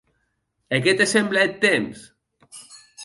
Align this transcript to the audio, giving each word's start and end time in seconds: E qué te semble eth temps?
E 0.75 0.79
qué 0.83 0.95
te 1.01 1.07
semble 1.13 1.43
eth 1.47 1.61
temps? 1.67 1.99